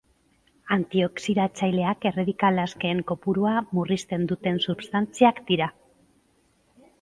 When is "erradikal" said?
2.11-2.61